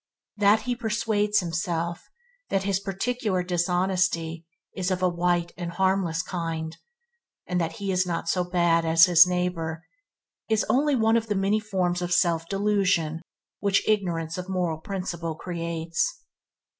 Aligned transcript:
That 0.37 0.61
he 0.63 0.75
persuades 0.75 1.41
himself 1.41 2.09
that 2.49 2.63
his 2.63 2.79
particular 2.79 3.43
dishonesty 3.43 4.47
is 4.75 4.89
of 4.89 5.03
a 5.03 5.07
white 5.07 5.51
and 5.55 5.73
harmless 5.73 6.23
kind, 6.23 6.75
and 7.45 7.61
that 7.61 7.73
he 7.73 7.91
is 7.91 8.03
not 8.03 8.27
so 8.27 8.43
bad 8.43 8.83
as 8.83 9.05
his 9.05 9.27
neighbour, 9.27 9.83
is 10.49 10.65
only 10.67 10.95
of 10.95 11.27
the 11.27 11.35
many 11.35 11.59
forms 11.59 12.01
of 12.01 12.11
self 12.11 12.47
delusion 12.49 13.21
which 13.59 13.87
ignorance 13.87 14.39
of 14.39 14.49
moral 14.49 14.79
principles 14.79 15.37
creates. 15.39 16.23